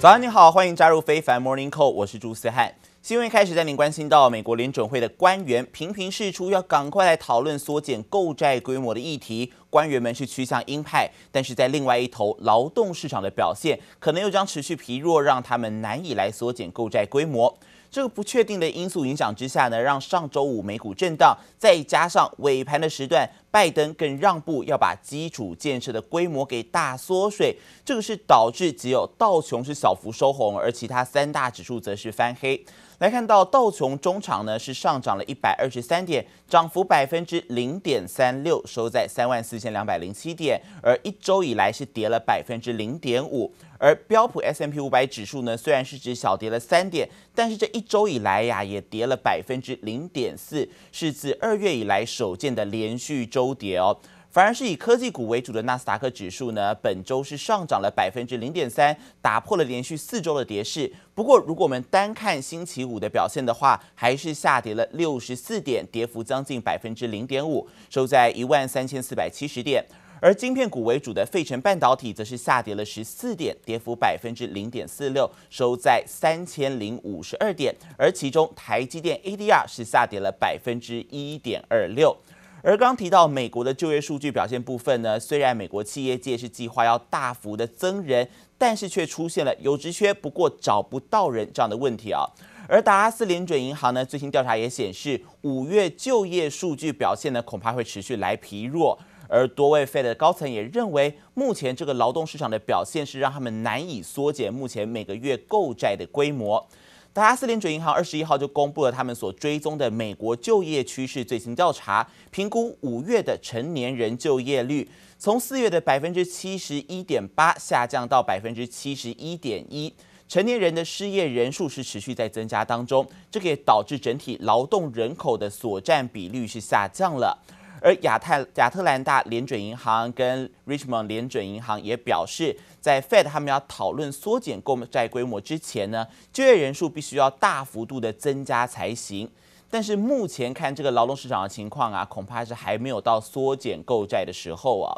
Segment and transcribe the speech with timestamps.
[0.00, 2.74] 早安，你好，欢迎加入非凡 Morning Call，我是朱思翰。
[3.02, 17.54] 新闻开始带您关心到美国联准会的官员频频释出要赶快来讨论缩减购债规模的议题，官员们是趋向鹰派，但是在另外一头，劳动市场的表现可能又将持续疲弱，让他们难以来缩减购债规模。
[17.90, 32.64] 这个不确定的因素影响之下呢，让上周五美股震荡，再加上尾盘的时段，拜登更让步，要把基础建设的规模给大缩水，这个是导致只有道琼是小幅收红，而其他三大指数则是翻黑。
[33.00, 43.50] 来看到道琼中场呢是上涨了一百二十三点，涨幅百分之零点三六，收在三万四千两百零七点，而一周以来是跌了百分之零点五。
[43.78, 53.96] 而标普 S M P 五百指数呢虽然是只小跌了三点，但是这一周以来呀也跌了百分之零点四，是自二月以来首见的连续周跌哦。
[54.30, 60.92] 反而是以科技股为主的纳斯达克指数呢，本周是上涨了百分之零点三，打破了连续四周的跌势。
[61.16, 69.84] 不过，如果我们单看星期五的表现的话，还是下跌了六十四点，跌幅将近百分之零点五，收在一万三千四百七十点。
[70.22, 77.74] 而晶片股为主的费城半导体则是下跌了十四点，跌幅百分之零点四六，收在三千零五十二点。
[77.96, 82.16] 而其中台积电 ADR 是下跌了百分之一点二六。
[82.62, 92.24] 而刚提到美国的就业数据表现部分呢，虽然美国企业界是计划要大幅的增人，但是却出现了有职缺不过找不到人这样的问题啊。
[92.68, 98.98] 而达拉斯联准银行呢，最新调查也显示，五月就业数据表现呢，恐怕会持续来疲弱。
[99.26, 106.68] 而多位 Fed 的高层也认为，目前这个劳动市场的表现是让他们难以缩减目前每个月购债的规模。
[107.12, 119.92] 达拉斯联准银行二十一号就公布了他们所追踪的美国就业趋势最新调查，评估五月的成年人就业率，从四月的百分之七十一点八下降到百分之七十一点一，
[120.28, 127.36] 成年人的失业人数是持续在增加当中，这个也导致整体劳动人口的所占比率是下降了。
[127.80, 139.30] 而亚太亚特兰大联准银行跟 Richmond 联准银行也表示，在 Fed 他们要讨论缩减购债规模之前呢，就业人数必须要大幅度的增加才行。
[139.70, 144.90] 但是目前看这个劳动市场的情况啊，恐怕是还没有到缩减购债的时候啊。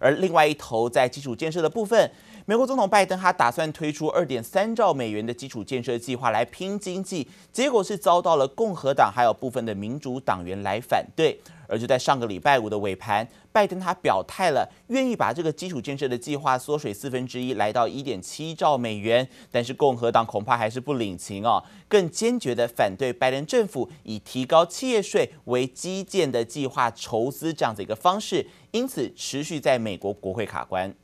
[0.00, 2.08] 而另外一头在基础建设的部分，
[2.46, 11.40] 美国总统拜登他打算推出二点三兆美元的基础建设计划来拼经济，结果是遭到了共和党还有部分的民主党员来反对。
[11.68, 19.28] 而就在上个礼拜五的尾盘，拜登他表态了，愿意把这个基础建设的计划缩水四分之一，来到一点七兆美元。
[19.52, 30.94] 但是共和党恐怕还是不领情哦，更坚决的反对拜登政府以提高企业税为基建的计划筹资这样子一个方式，因此持续在美国国会卡关。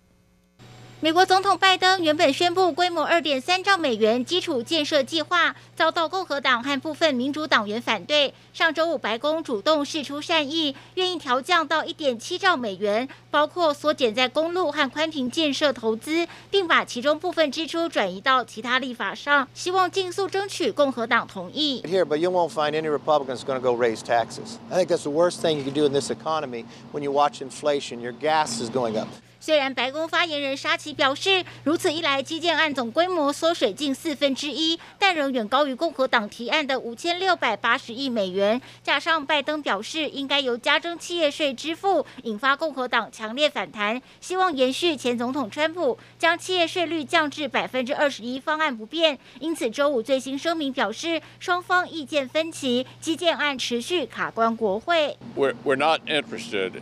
[1.05, 8.33] 美国总统拜登原本宣布规模二点三兆美元基础建设计划，遭到共和党和部分民主党员反对。
[8.55, 21.83] 上周五，白宫主动释出善意，愿意调降到一点七兆美元，包括缩减在公路和宽频建设投资，并把其中部分支出转移到其他立法上，希望尽速争取共和党同意。
[21.83, 24.57] Here, but you won't find any Republicans going to go raise taxes.
[24.71, 26.65] I think that's the worst thing you can do in this economy.
[26.95, 29.09] When you watch inflation, your gas is going up.
[29.45, 38.59] 虽然白宫发言人沙奇表示，如此一来，基建案总规模缩水近四分之一，但仍远高于共和党提案的五千六百八十亿美元。
[38.83, 49.19] 加上拜登表示，应该由加征企业税支付，引发共和党强烈反弹，希望延续前总统川普将企业税率降至百分之二十一方案不变。
[49.41, 55.19] 因此，周五最新声明表示，双方意见分歧，基建案持续卡关国会。
[55.37, 56.81] We're, we're not interested.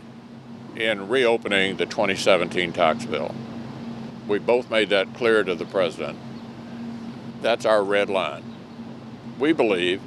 [0.75, 3.33] In reopening the 2017 tax bill.
[4.27, 6.17] We both made that clear to the president.
[7.41, 8.43] That's our red line.
[9.37, 10.01] We believe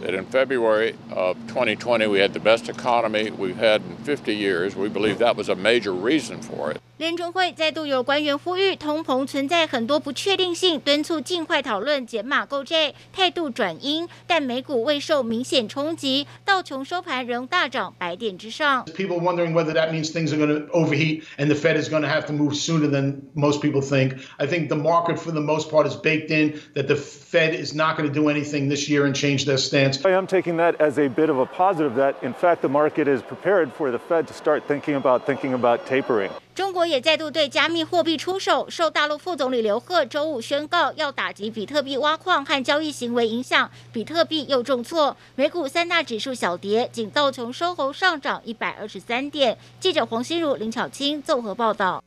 [0.00, 4.76] that in February of 2020 we had the best economy we've had in 50 years.
[4.76, 6.79] We believe that was a major reason for it.
[6.99, 14.07] 联准会再度有官员呼吁，通膨存在很多不确定性，敦促尽快讨论减码购债，态度转鹰。
[14.25, 18.85] 但美股未受明显冲击，道琼收盘仍大涨百点之上。
[18.95, 22.07] People wondering whether that means things are going to overheat and the Fed is going to
[22.07, 24.13] have to move sooner than most people think.
[24.37, 27.75] I think the market, for the most part, is baked in that the Fed is
[27.75, 29.99] not going to do anything this year and change their stance.
[30.05, 31.95] I am taking that as a bit of a positive.
[31.95, 35.53] That in fact, the market is prepared for the Fed to start thinking about thinking
[35.53, 36.31] about tapering.
[36.60, 49.56] 中国也再度对加密货币出手，受大陆副总理刘鹤周五宣告要打击比特币挖矿和交易行为影响，比特币又重挫，美股三大指数小跌，仅道琼收红上涨一百二十三点。
[49.80, 52.04] 记者黄心如、林巧清综合报道。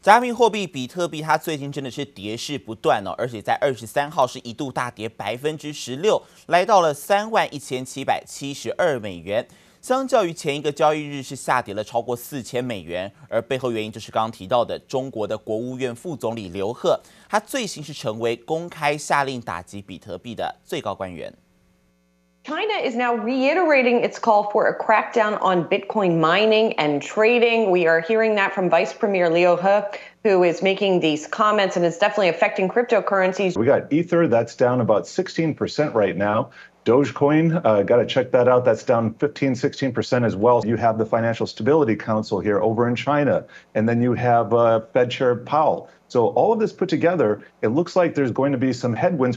[0.00, 9.46] 加密货币比特币，它最近真的是跌势不断哦，而且在二十三号是一度大跌百分之十六，来到了三万一千七百七十二美元。
[9.81, 16.99] 相较于前一个交易日是下跌了超过四千美元，而背后原因就是刚刚提到的中国的国务院副总理刘鹤，
[17.29, 21.33] 他最新是成为公开下令打击比特币的最高官员。
[22.43, 27.69] China is now reiterating its call for a crackdown on Bitcoin mining and trading.
[27.69, 29.83] We are hearing that from Vice Premier Liu He,
[30.23, 33.57] who is making these comments, and it's definitely affecting cryptocurrencies.
[33.57, 36.51] We got Ether, that's down about 16% right now.
[36.85, 38.63] Dogecoin, uh, got to check that out.
[38.63, 40.65] That's down 15, 16% as well.
[40.65, 43.43] You have the Financial Stability Council here over in China,
[43.75, 45.89] and then you have uh, Fed Chair Powell.
[46.07, 49.35] So all of this put together, it looks like there's going to be some headwinds.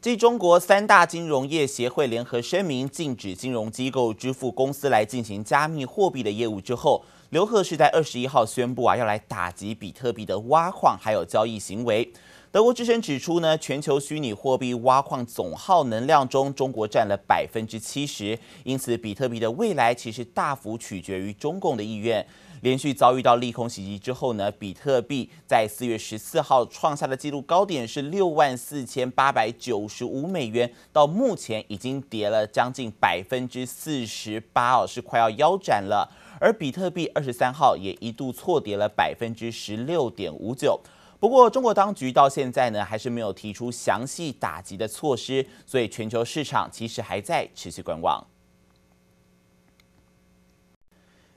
[0.00, 12.10] 继中国三大金融业协会联合声明禁止金融机构支付公司来进行加密货币的业务之后，刘鹤是在二十一号宣布啊，要来打击比特币的挖矿还有交易行为。
[12.55, 22.25] 德国之声指出呢，全球虚拟货币挖矿总耗能量中，中国占了百分之七十，因此比特币的未来其实大幅取决于中共的意愿。
[22.61, 36.09] 连续遭遇到利空袭击之后呢，比特币在四月十四号创下的纪录高点是六万四千八百九十五美元，到目前已经跌了将近百分之四十八哦，是快要腰斩了。
[36.39, 40.79] 而比特币二十三号也一度错跌了百分之十六点五九。
[41.19, 48.25] 不过中国当局到现在呢，还是没有提出详细打击的措施，所以全球市场其实还在持续观望。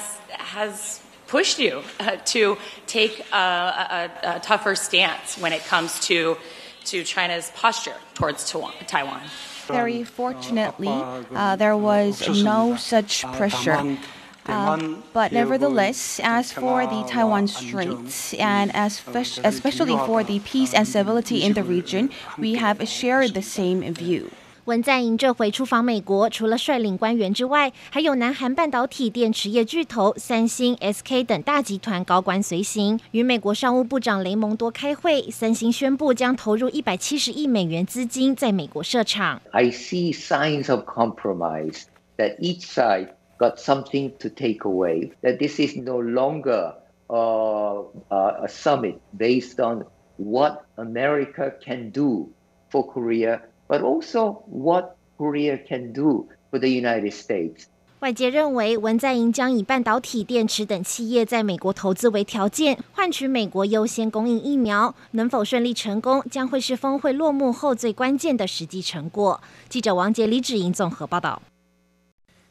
[0.54, 2.56] has pushed you to
[2.86, 6.38] take a, a, a tougher stance when it comes to
[6.85, 8.45] to China's posture towards
[8.87, 9.21] Taiwan.
[9.67, 13.97] Very fortunately, uh, there was no such pressure.
[14.45, 19.01] Uh, but nevertheless, as for the Taiwan Straits and as
[19.43, 24.31] especially for the peace and stability in the region, we have shared the same view.
[24.68, 35.30] 文在寅这回出访美国，除了率领官员之外，还有南韩半导体电池业巨头三星、SK 等大集团高官随行，与美国商务部长雷蒙多开会。
[35.30, 39.42] 三星宣布将投入一百七十亿美元资金在美国设厂。
[39.50, 41.82] I see signs of compromise
[42.16, 45.10] that each side got something to take away.
[45.22, 46.76] That this is no longer
[47.08, 49.84] a a summit based on
[50.16, 52.28] what America can do
[52.70, 53.42] for Korea.
[53.69, 57.65] But also what Korea can do for the United States.
[57.99, 64.95] 外界认为，文在寅将以半导体、电池等企业在美国投资为条件，换取美国优先供应疫苗。
[65.11, 69.39] 能否顺利成功，将会是峰会落幕后最关键的实际成果。
[69.67, 71.39] 记者王杰、李芷莹综合报道。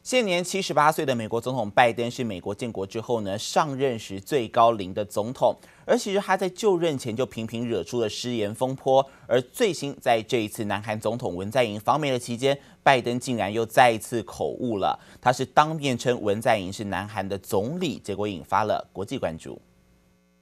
[0.01, 19.61] 现年七十八岁的美国总统拜登是美国建国之后呢上任时最高龄的总统，而其实他在就任前就频频惹出了失言风波，而最新在这一次南韩总统文在寅访美的期间，拜登竟然又再一次口误了，他是当面称文在寅是南韩的总理，结果引发了国际关注。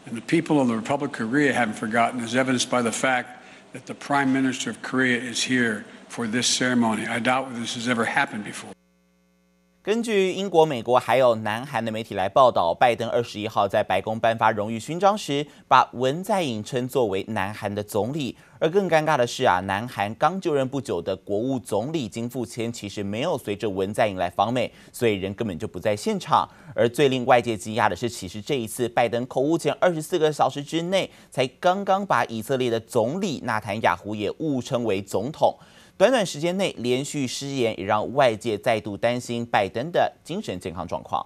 [0.09, 3.25] And the people of the Republic of Korea haven't forgotten, as evidenced by the fact
[3.73, 7.05] that the Prime Minister of Korea is here for this ceremony.
[7.05, 8.71] I doubt this has ever happened before.
[9.87, 18.35] 根据英国、美国还有南韩的媒体来报道，拜登二十一号在白宫颁发荣誉勋章时，把文在寅称作为南韩的总理。
[18.59, 26.45] 而更尴尬的是啊，南韩刚就任不久的国务总理金富谦其实没有随着文在寅来访美，所以人根本就不在现场。
[26.75, 35.55] 而最令外界惊讶的是，其实这一次拜登口误前二十四个小时之内，才刚刚把以色列的总理纳坦雅胡也误称为总统。
[35.97, 41.25] 短短时间内连续失言，也让外界再度担心拜登的精神健康状况。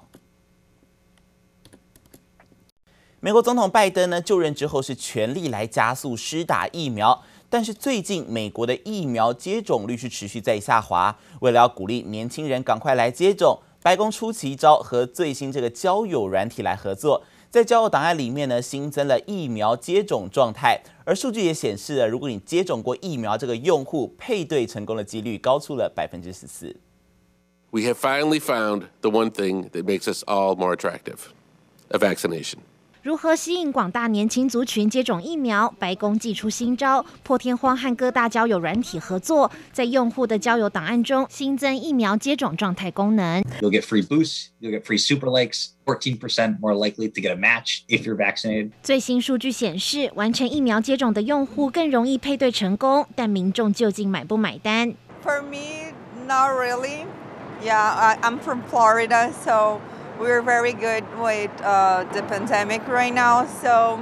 [3.19, 11.17] 美国总统拜登呢，就任之后是全力来加速施打疫苗，但是最近美国的疫苗接种率是持续在下滑。
[11.41, 17.23] 为了要鼓励年轻人赶快来接种，白宫出奇招，和最新这个交友软体来合作。
[17.51, 26.73] 在交互档案里面呢，新增了疫苗接种状态，而数据也显示了，如果你接种过疫苗，这个用户配对成功的几率高出了百分之十四。
[27.71, 31.17] We have finally found the one thing that makes us all more attractive:
[31.89, 32.59] a vaccination.
[33.03, 35.73] 如何吸引广大年轻族群接种疫苗？
[35.79, 43.41] 白宫祭出新招，破天荒和各大交友软体合作，在用户的交友档案中新增疫苗接种状态功能。
[43.59, 47.79] You'll get free boosts, you'll get free super likes, 14% more likely to get a match
[47.87, 48.69] if you're vaccinated.
[48.83, 54.93] 最新数据显示，完成疫苗接种的用户更容易配对成功，但民众究竟买不买单
[55.25, 55.95] ？For me,
[56.27, 57.05] not really.
[57.63, 59.79] Yeah, I'm from Florida, so.
[60.21, 63.97] We're very good with uh, the pandemic right now, so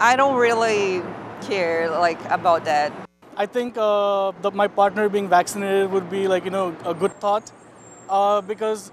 [0.00, 1.02] I don't really
[1.40, 2.92] care like about that.
[3.36, 7.12] I think uh, the, my partner being vaccinated would be like you know a good
[7.20, 7.52] thought,
[8.10, 8.90] uh, because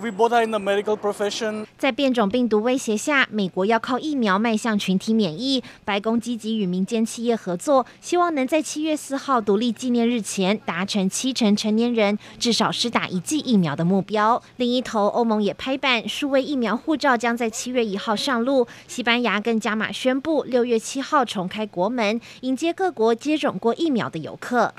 [0.00, 1.66] We both are in the medical profession.
[1.76, 5.62] 在变种病毒威胁下，美国要靠疫苗迈向群体免疫。
[5.84, 14.40] 白宫积极与民间企业合作，希望能在七月四号独立纪念日前达成七成成年人至少施打一剂疫苗的目标。
[14.56, 18.66] 另一头，欧盟也拍板，数位疫苗护照将在七月一号上路。
[18.86, 24.72] 西班牙更加码宣布，六月七号重开国门，迎接各国接种过疫苗的游客。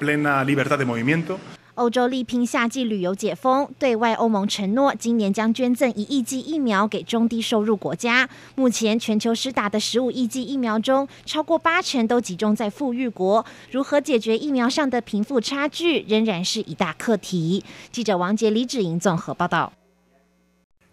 [0.00, 1.36] Plena libertad de movimiento。
[1.74, 8.26] 欧洲力拼夏季旅游解封，对外欧盟承诺今年将捐赠一亿剂疫苗给中低收入国家。
[8.54, 13.44] 目前全球施打的十五亿剂疫苗中，超过八成都集中在富裕国。
[13.70, 17.62] 如何解决疫苗上的贫富差距，仍然是一大课题。
[17.92, 19.70] 记者王杰、李芷莹综合报道。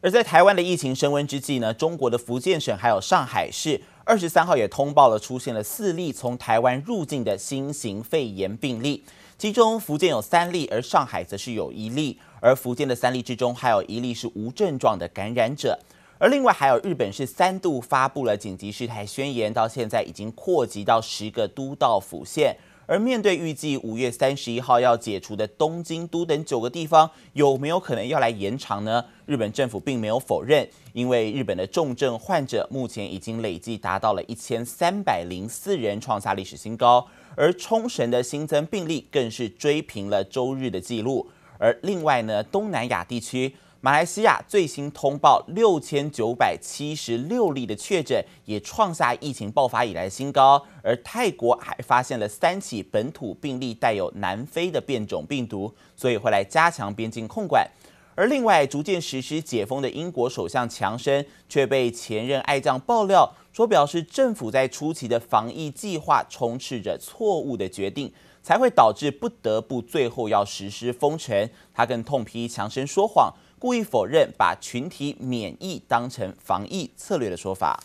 [0.02, 3.80] 而在台湾的疫情升温之际呢，中国的福建省还有上海市。
[4.06, 9.02] 二十三号也通报了出现了四例从台湾入境的新型肺炎病例，
[9.38, 12.20] 其中福建有三例，而上海则是有一例。
[12.42, 15.80] 而福建的三例之中，还有一例是无症状的感染者。
[16.24, 22.56] 而另外还有日本是三度发布了紧急事态宣言，到现在已经扩及到十个都道府县。
[22.86, 29.04] 而面对预计五月三十一号要解除的东京都等九个地方，有没有可能要来延长呢？
[29.26, 37.06] 日本政府并没有否认，因为日本的重症患者目前已经累计达到了一千三百零四人，创下历史新高。
[37.36, 41.30] 而冲绳的新增病例更是追平了周日的记录。
[41.60, 43.54] 而另外呢，东南亚地区。
[43.86, 50.66] 马来西亚最新通报六千九百七十六例的确诊，也创下疫情爆发以来新高。
[50.82, 57.70] 而泰国还发现了三起本土病例带有南非的变种病毒，所以会来加强边境控管。
[58.16, 71.50] 而另外，逐渐实施解封的英国首相强生却被前任爱将爆料说，表示政府在初期的防疫计划充斥着错误的决定，才会导致不得不最后要实施封城。
[71.74, 73.34] 他更痛批强生说谎。
[73.64, 77.82] 故意否认把群体免疫当成防疫策略的说法。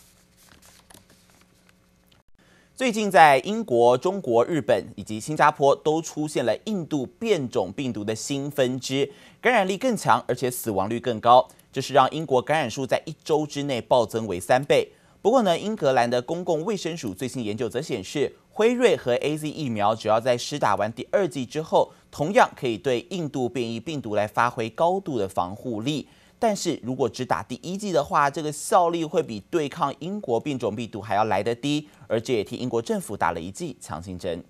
[2.75, 9.09] 最近在英国、中国、日本以及新加坡都出现了印度变种病毒的新分支，
[9.39, 14.89] 感染力更强，而且死亡率更高，这是让英国感染数在一周之内暴增为三倍。
[15.21, 26.09] 不过呢，英格兰的公共卫生署最新研究则显示，辉瑞和 AZ 疫苗只要在施打完第二剂之后，同样可以对印度变异病毒来发挥高度的防护力。
[26.37, 34.43] 但是如果只打第一剂的话，这个效力会比对抗英国变种病毒还要来得低，而这也替英国政府打了一剂强心针。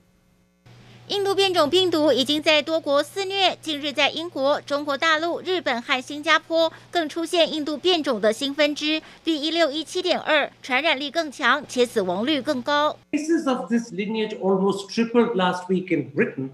[1.09, 12.97] 印度变种病毒已经在多国肆虐，近日在英国、中国大陆、日本和新加坡更出现印度变种的新分支 B 一六一七点二，传染力更强，且死亡率更高。
[13.13, 16.51] Cases of this lineage almost tripled last week in Britain.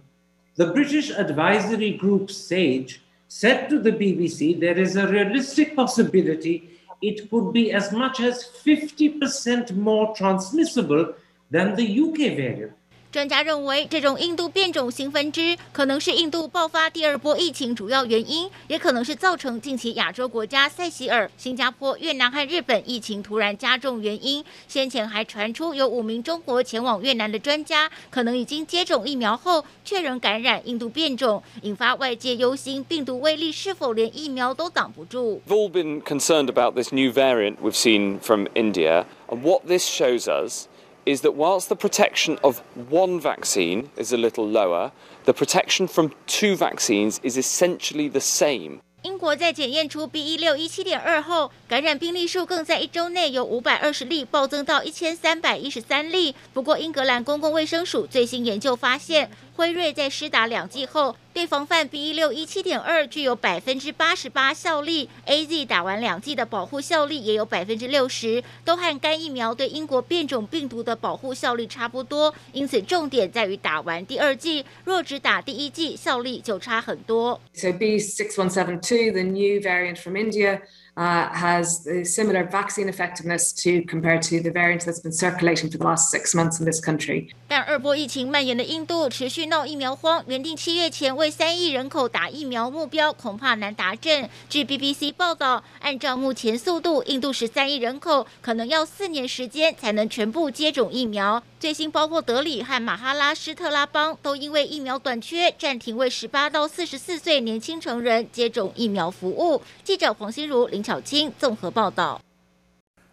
[0.56, 6.62] The British advisory group SAGE said to the BBC there is a realistic possibility
[7.00, 11.14] it could be as much as 50% more transmissible
[11.52, 12.72] than the UK variant.
[13.15, 24.43] 专家认为，这种印度变种新分支可能是印度爆发第二波疫情主要原因，也可能是造成近期亚洲国家塞西尔、新加坡、越南和日本疫情突然加重原因。
[24.67, 35.41] 先前还传出有五名中国前往越南的专家，可能已经接种疫苗后确认感染印度变种，引发外界忧心病毒威力是否连疫苗都挡不住。
[35.47, 40.27] We've all been concerned about this new variant we've seen from India, and what this shows
[40.27, 40.67] us.
[41.04, 44.90] is that whilst the protection of one vaccine is a little lower,
[45.24, 48.80] the protection from two vaccines is essentially the same.
[49.02, 50.22] 英国在检验出 B.
[50.22, 56.34] 一六一七点二后，感染病例数更在一周内由五百二十例暴增到一千三百一十三例。
[56.52, 62.11] 不过，英格兰公共卫生署最新研究发现，辉瑞在施打两剂后， 对防范 B.
[62.11, 72.33] 一六一七点二具有百分之八十八效力，AZ 打完两剂的保护效力也有百分之六十，都和该疫苗对英国变种病毒的保护效力差不多。
[72.53, 77.41] 因此，重点在于打完第二剂，若只打第一剂，效力就差很多。
[77.53, 80.61] So B six one seven two, the new variant from India.
[80.97, 85.77] Uh, has a similar vaccine effectiveness to compared to the variant that's been circulating for
[85.77, 87.27] the last six months in this country.
[87.49, 94.29] 但二波疫情蔓延的印度持续闹疫苗荒，原定七月前为三亿人口打疫苗目标恐怕难达阵。
[94.47, 101.43] 据 BBC 报道，按照目前速度，印度十三亿人口可能要四年时间才能全部接种疫苗。
[101.64, 109.62] 最新包括德里和马哈拉施特拉邦都因为疫苗短缺，暂停为十八到四十四岁年轻成人接种疫苗服务。
[109.84, 112.20] 记者黄心如、林巧清综合报道。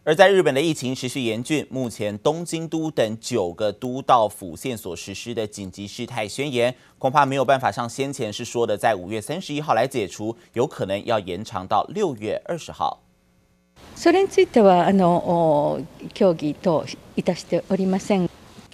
[0.03, 13.03] 而在日本的疫情持续严峻，目前东京都等九个都道府县所实施的紧急事态宣言，恐怕没有办法像先前是说的，在五月三十一号来解除，有可能要延长到六月二十号。
[13.97, 18.29] それについてはあの协议等いたしておりません。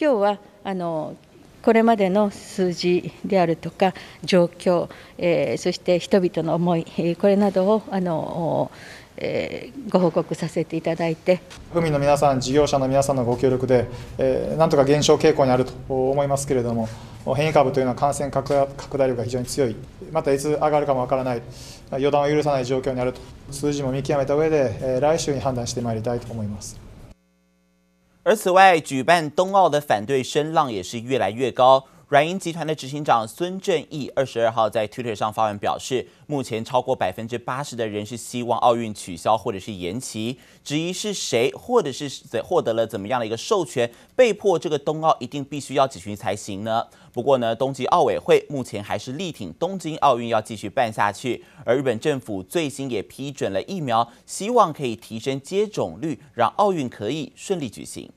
[0.09, 1.17] 今日はあの
[1.61, 3.93] これまでの数字であるとか
[4.25, 4.89] 状况、
[5.19, 6.87] えー、そして人々の思い、
[7.21, 8.71] これなどをあの、
[9.19, 11.43] えー、ご报告させていただいて。
[11.75, 13.87] 府民の皆さん、事业者の皆さんのご协力で、
[14.17, 16.89] えー、なんとか减少倾向にあると思いますけれども、
[17.37, 18.55] 変异株というのは感染拡
[18.97, 19.77] 大力が非常に强い、
[20.11, 21.43] またいつ上がるかもわからない、
[21.99, 26.88] 予断を许さない状况にあると、数字も见极めた上で、来周に判断してまいりたいと思います。
[28.29, 31.87] 而此外，举办冬奥的反对声浪也是越来越高。
[32.09, 40.39] 软银集团的执行长孙正义二十二号在 Twitter 上发文表示，目前超过百分之八十的人是希望奥运取消或者是延期。
[40.63, 42.11] 质疑是谁或者是
[42.43, 46.85] 获得了怎么样的一个授权，被迫这个冬奥一定必须要举行才行呢？
[47.13, 51.43] 不过呢，冬季奥委会目前还是力挺东京奥运要继续办下去。
[51.65, 58.11] 而日本政府最新也批准了疫苗，希望可以提升接种率，让奥运可以顺利举行。